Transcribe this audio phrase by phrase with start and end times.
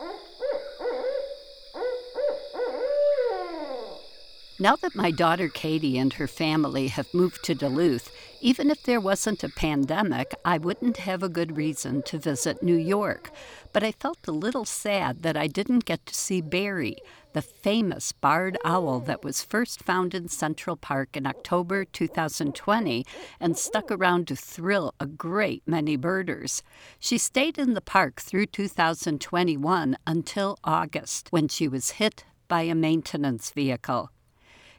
[0.00, 0.29] 嗯。
[4.62, 8.12] Now that my daughter Katie and her family have moved to Duluth,
[8.42, 12.76] even if there wasn't a pandemic, I wouldn't have a good reason to visit New
[12.76, 13.30] York.
[13.72, 16.98] But I felt a little sad that I didn't get to see Barry,
[17.32, 23.06] the famous barred owl that was first found in Central Park in October 2020
[23.40, 26.62] and stuck around to thrill a great many birders.
[26.98, 32.74] She stayed in the park through 2021 until August, when she was hit by a
[32.74, 34.10] maintenance vehicle.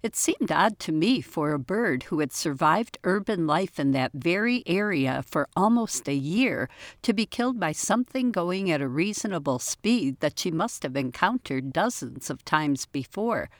[0.00, 4.12] It seemed odd to me for a bird who had survived urban life in that
[4.14, 6.68] very area for almost a year
[7.02, 11.72] to be killed by something going at a reasonable speed that she must have encountered
[11.72, 13.50] dozens of times before.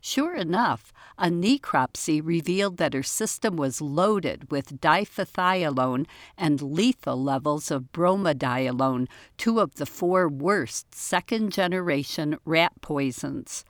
[0.00, 6.06] Sure enough, a necropsy revealed that her system was loaded with difethialone
[6.38, 13.64] and lethal levels of bromadiolone, two of the four worst second generation rat poisons.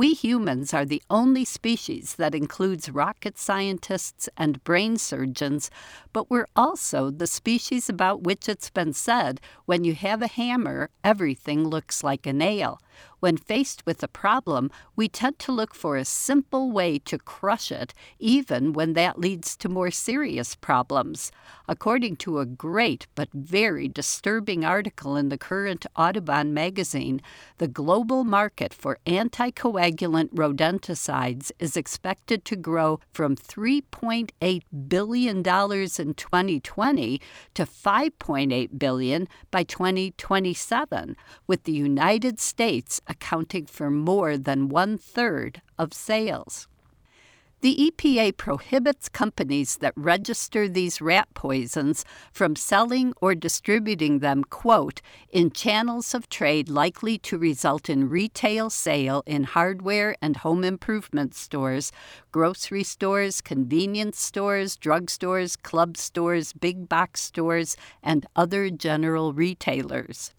[0.00, 5.70] We humans are the only species that includes rocket scientists and brain surgeons,
[6.14, 10.88] but we're also the species about which it's been said when you have a hammer,
[11.04, 12.80] everything looks like a nail.
[13.20, 17.70] When faced with a problem, we tend to look for a simple way to crush
[17.70, 21.30] it, even when that leads to more serious problems.
[21.68, 27.20] According to a great but very disturbing article in the current Audubon magazine,
[27.58, 37.20] the global market for anticoagulant rodenticides is expected to grow from $3.8 billion in 2020
[37.54, 45.60] to 5.8 billion by 2027, with the United States accounting for more than one third
[45.76, 46.68] of sales.
[47.62, 55.02] The EPA prohibits companies that register these rat poisons from selling or distributing them, quote,
[55.28, 61.34] in channels of trade likely to result in retail sale in hardware and home improvement
[61.34, 61.92] stores,
[62.32, 70.32] grocery stores, convenience stores, drugstores, club stores, big box stores, and other general retailers.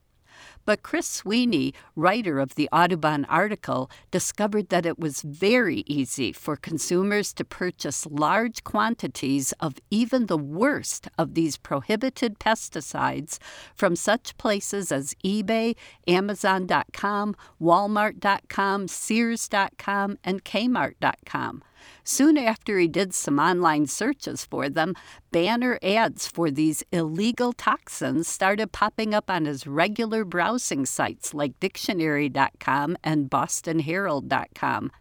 [0.65, 6.55] But Chris Sweeney, writer of the Audubon article, discovered that it was very easy for
[6.55, 13.37] consumers to purchase large quantities of even the worst of these prohibited pesticides
[13.75, 15.75] from such places as eBay,
[16.07, 21.63] Amazon.com, Walmart.com, Sears.com, and Kmart.com.
[22.03, 24.95] Soon after he did some online searches for them,
[25.31, 31.59] banner ads for these illegal toxins started popping up on his regular browsing sites like
[31.59, 34.91] dictionary.com and bostonherald.com.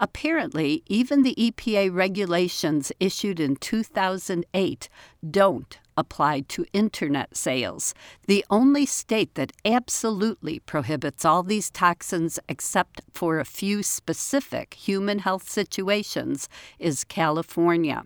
[0.00, 4.88] Apparently, even the EPA regulations issued in 2008
[5.28, 7.92] don't apply to internet sales.
[8.26, 15.18] The only state that absolutely prohibits all these toxins except for a few specific human
[15.18, 16.48] health situations
[16.78, 18.04] is California.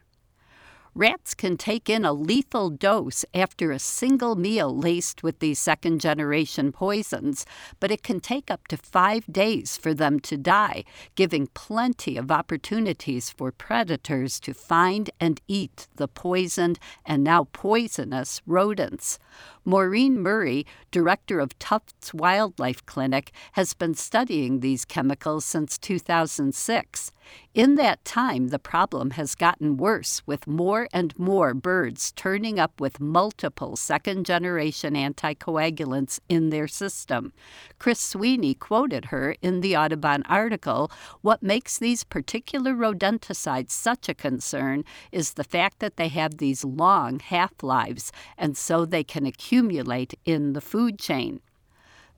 [0.95, 6.03] Rats can take in a lethal dose after a single meal laced with these second
[6.03, 7.47] generation poisons,
[7.81, 12.31] but it can take up to five days for them to die, giving plenty of
[12.31, 19.19] opportunities for predators to find and eat the poisoned and now poisonous rodents.
[19.65, 27.13] Maureen Murray, director of Tufts Wildlife Clinic, has been studying these chemicals since 2006.
[27.55, 32.81] In that time, the problem has gotten worse, with more and more birds turning up
[32.81, 37.33] with multiple second generation anticoagulants in their system.
[37.79, 40.91] Chris Sweeney quoted her in the Audubon article
[41.21, 46.65] What makes these particular rodenticides such a concern is the fact that they have these
[46.65, 51.41] long half lives, and so they can accumulate in the food chain.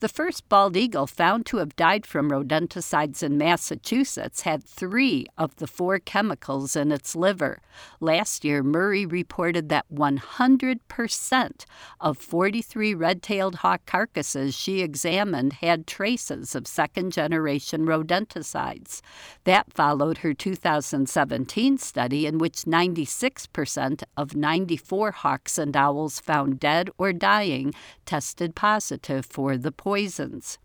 [0.01, 5.57] The first bald eagle found to have died from rodenticides in Massachusetts had three of
[5.57, 7.63] the four chemicals in its liver.
[8.01, 11.65] Last year, Murray reported that 100%
[12.01, 19.01] of 43 red tailed hawk carcasses she examined had traces of second generation rodenticides.
[19.45, 26.91] That followed her 2017 study, in which 96% of 94 hawks and owls found dead
[26.99, 27.73] or dying
[28.05, 30.59] tested positive for the poisons.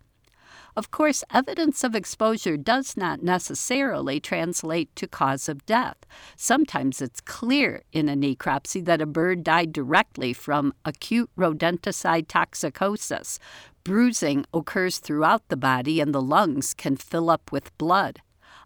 [0.77, 5.97] Of course, evidence of exposure does not necessarily translate to cause of death.
[6.37, 13.39] Sometimes it's clear in a necropsy that a bird died directly from acute rodenticide toxicosis.
[13.83, 18.21] Bruising occurs throughout the body and the lungs can fill up with blood.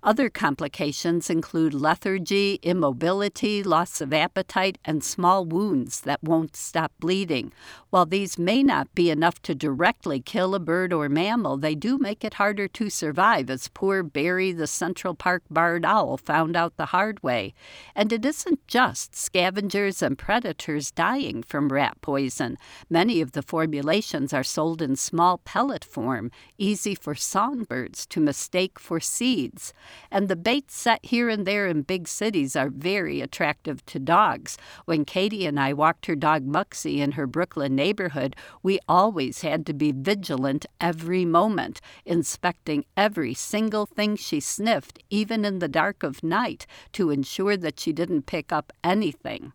[0.05, 7.53] Other complications include lethargy, immobility, loss of appetite, and small wounds that won't stop bleeding.
[7.89, 11.97] While these may not be enough to directly kill a bird or mammal, they do
[11.97, 16.75] make it harder to survive, as poor Barry the Central Park barred owl found out
[16.75, 17.53] the hard way.
[17.95, 22.57] And it isn't just scavengers and predators dying from rat poison.
[22.89, 28.77] Many of the formulations are sold in small pellet form, easy for songbirds to mistake
[28.79, 29.71] for seeds
[30.11, 34.57] and the baits set here and there in big cities are very attractive to dogs.
[34.85, 39.65] When Katie and I walked her dog Muxie in her Brooklyn neighborhood, we always had
[39.65, 46.03] to be vigilant every moment, inspecting every single thing she sniffed, even in the dark
[46.03, 49.53] of night, to ensure that she didn't pick up anything.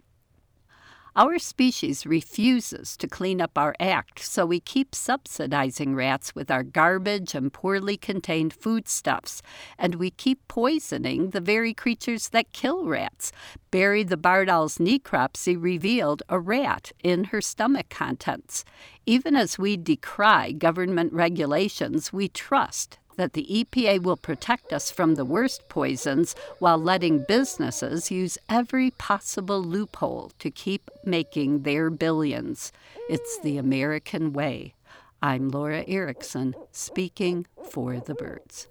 [1.16, 6.62] Our species refuses to clean up our act, so we keep subsidizing rats with our
[6.62, 9.42] garbage and poorly contained foodstuffs,
[9.78, 13.32] and we keep poisoning the very creatures that kill rats.
[13.70, 18.64] Barry the barred owl's necropsy revealed a rat in her stomach contents.
[19.06, 25.16] Even as we decry government regulations, we trust that the EPA will protect us from
[25.16, 32.72] the worst poisons while letting businesses use every possible loophole to keep making their billions.
[33.10, 34.74] It's the American way.
[35.20, 38.68] I'm Laura Erickson, speaking for the birds.